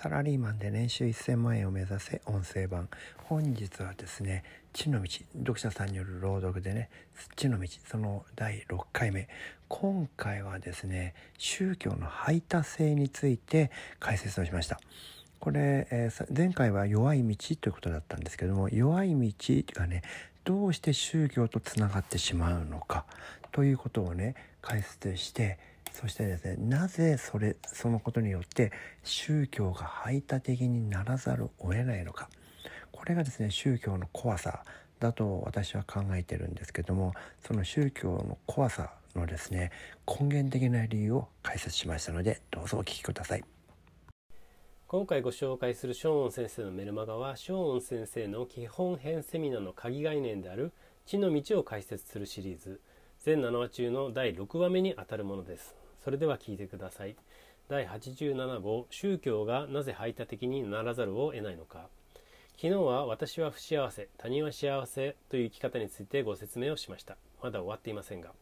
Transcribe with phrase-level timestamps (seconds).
[0.00, 2.88] サラリーマンで年収1000万円を目指せ音声版。
[3.24, 5.10] 本日はですね地の道
[5.40, 6.88] 読者さんによる朗読でね
[7.34, 9.26] 地の道その第6回目。
[9.66, 14.78] 今回はですね宗教の排他性について解説をしました。
[15.40, 19.32] これ、えー、前回は弱い道ということだったんですけども弱い道
[19.74, 20.02] がね
[20.44, 23.04] どうして宗教とつながってしまうのか
[23.50, 25.58] ということをね解説して
[26.00, 28.70] そしてですねなぜそれそのことによって
[29.02, 32.28] 宗教が排他的にならざるを得ないのか。
[32.92, 34.62] これがですね宗教の怖さ
[35.00, 39.70] だと私は考えてるんですけどもその宗教の怖さのですね
[40.06, 43.44] 根源的な理由を解説しましたのでどうぞお聞きください。
[44.86, 50.72] 今回ご紹介するショーン先生のメルマガはショーン先生の基本編セミナーの鍵概念である
[51.06, 52.80] 地の道を解説するシリーズ。
[53.20, 55.77] 全7話中の第6話目にあたるものです。
[56.04, 57.16] それでは聞いてください。
[57.68, 61.88] 第87号宗教がなぜ排他的にならざるを得ないのか。
[62.56, 67.16] 昨日は私は不幸せ他人は幸せという生き方についてご説明をしました。
[67.42, 68.32] まだ終わっていませんが。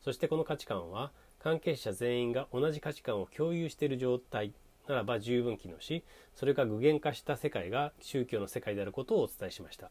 [0.00, 4.52] そしてこの価値観は関係者全員が同じ価値観を共有している状態
[4.86, 6.04] ならば十分機能し
[6.34, 9.90] それが具現化した世界が宗教の世界であることをお伝えしました。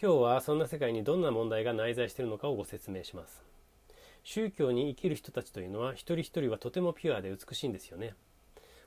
[0.00, 3.42] 今日はそんな世界にどんな問題が内在しているのかをご説明します。
[4.28, 8.14] 宗教に生きる人たちというのは一人一人はとてもピュアで美しいんですよね。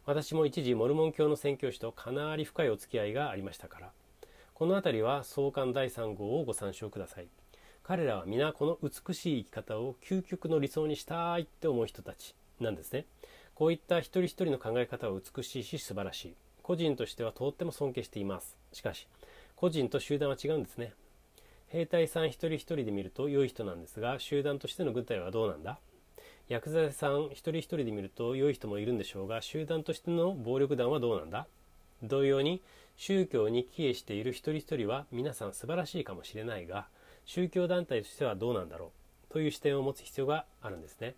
[0.05, 3.91] 私も一時モルモン教の宣教師とかなり深いお付き合いがありましたから。
[4.53, 7.29] この辺りは創刊第3号をご参照ください。
[7.83, 13.05] 彼らは皆この美しい生き方を究極の理想にしたいって思う人たちなんですね。
[13.55, 16.35] こういった一人一人の考え方は美しいし素晴らしい。
[16.63, 18.57] 個人としてはとっても尊敬しています。
[18.73, 19.07] しかし
[19.55, 20.91] 個人と集団は違うんですね。
[21.69, 25.77] 兵隊さん一人一人で見ると良い人なんですが集団としての軍隊はどうなんだ？
[26.47, 31.45] 薬剤さん一人一人で見ると良い人もいるんでしょうが集団としての暴力団はどうなんだ？
[32.01, 32.63] 同様に
[32.97, 36.87] 宗教に帰依している一人一人は皆さん素晴らしいかもしれないが
[37.25, 38.91] 宗教団体としてはどうなんだろ
[39.29, 39.33] う？
[39.33, 41.13] という視点を持つ必要があるんですね。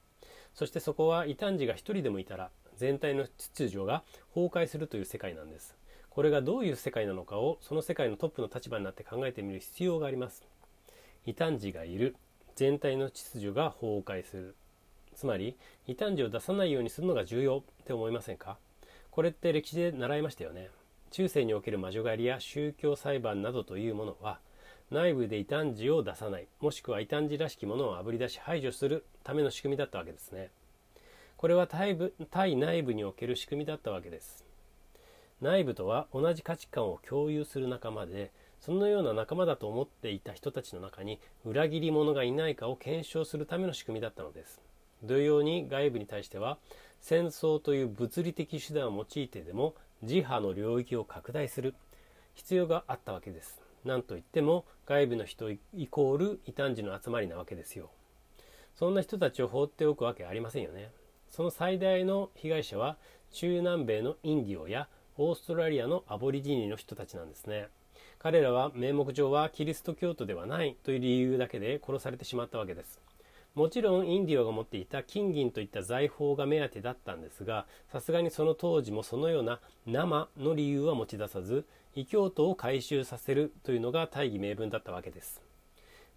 [0.54, 4.04] そしてそこは異端児が一人でもいたら全体の秩序が
[4.36, 5.78] 崩壊するという世界なんです。
[6.12, 10.44] これがどういう世界なのかをその世界のトップの立場になって考えてみる必要があります。
[11.26, 12.16] 異端児がいる。
[12.56, 14.56] 全体の秩序が崩壊する。
[15.16, 15.56] つまり
[15.88, 17.60] 異端児を出さないようにするのが重要。
[17.60, 18.58] って思いませんか？
[19.10, 20.70] これって歴史で習いましたよね。
[21.12, 24.40] 中世における魔女狩りや宗教裁判などというものは
[24.90, 26.48] 内部で異端児を出さない。
[26.60, 29.06] もしくは異端児らしきものをあぶり出し排除する。
[29.24, 30.50] ための仕組みだったわけですね。
[31.38, 34.46] これは対部対内部における仕組みだったわけです。
[35.42, 44.62] 内部とは同じ価値観を共有する仲間でそのような仲間だと思っていた人たちの中に裏切り者がいないかを検証するための仕組みだったのです。
[45.04, 46.60] 同様に外部に対しては
[47.00, 51.74] 戦争という物理的手段を用いてでも自派の領域を拡大する
[52.36, 53.60] 必要があったわけです。
[53.84, 55.60] 何といっても外部の人イ
[55.90, 57.90] コール異端児の集まりなわけですよ。
[58.76, 60.92] そんな人たちを放っておくわけありませんよね。
[61.32, 62.98] その最大の被害者は
[63.32, 64.88] 中南米のインディオや
[65.24, 67.68] オーストラリアのアボリジニの人たちなんですね。
[68.18, 73.00] 彼らは名目上はキリスト教徒ではないという理由だけで殺されてしまったわけです。
[73.54, 85.40] もちろんインディオが持っていた金銀といった財宝が目当てだったんですがさすがにその当時もそのような生の理由は持ち出さず異教徒を回収させるというのが大義名分だったわけです。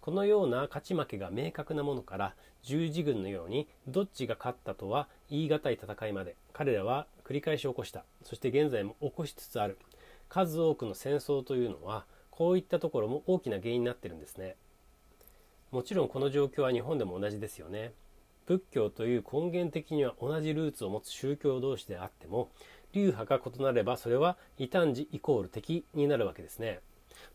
[0.01, 8.05] このような勝ち負けが明確なものから十字軍のようにどっちが勝ったとは言い難い戦いまで彼らは繰り返し起こした。
[8.23, 9.77] そして現在も起こしつつある。
[10.29, 14.55] 数多くの戦争というのはこういったところも大きな原因になってるんですね。
[15.71, 17.91] もちろんこの状況は日本でも同じですよね。
[18.45, 22.49] 仏教という根源的には同じルーツを持つ宗教同士であっても
[22.93, 26.79] 流派が異なればそれは異端児イコール敵になるわけですね。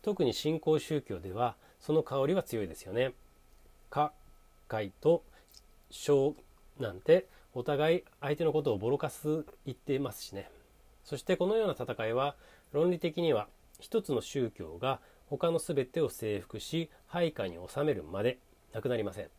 [0.01, 3.13] 特に信仰宗教ではその香りは強いですよね。
[3.89, 4.13] か、
[4.81, 5.23] いと、
[5.89, 6.35] 小
[6.79, 10.49] なんてお互い相手のことをボロカス言ってますしね。
[11.03, 12.35] そしてこのような戦いは
[12.71, 13.47] 論理的には
[13.79, 18.37] 一つの宗教が他の全てを征服し配下に収めるまで
[18.73, 19.29] なくなりません。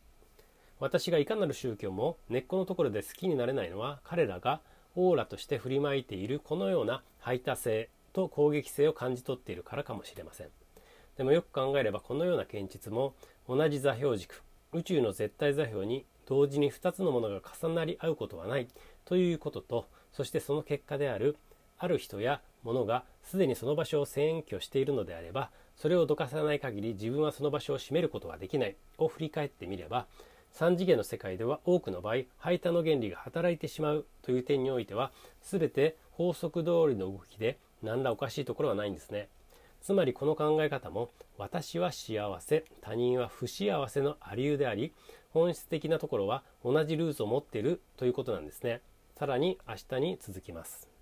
[0.79, 4.61] 私がいかなる宗教も根っこのところで好きになれないのは彼らが
[4.95, 10.47] オーラとして振りまいているこのような排他性と攻撃性を感じ取っているからかもしれません。
[11.17, 13.13] でもよく考えればこのような見実も
[13.47, 18.67] 同じ座標軸宇宙の絶対座標に同時に2つのものが重なり合うことはない。
[19.05, 21.37] ということとそしてその結果である
[21.77, 28.75] ある人や物がすでにその場所を占拠しているのであればそれをどかさない限り自分はその場所を占めることができない。
[28.97, 30.05] を振り返ってみれば
[30.53, 34.05] 3次元の世界では多くの場合排他の原理が働いてしまう。
[34.21, 35.11] という点においては
[35.41, 39.27] 全て法則通りの動きで何らおかしいところはないんですね。
[39.83, 44.93] つまりこの考え方も私は幸せ他人は不幸せのありゆうであり
[45.31, 48.81] 本質的なところは同じルーツを持っているということなんですね。
[49.17, 50.92] さらに明日に続きます。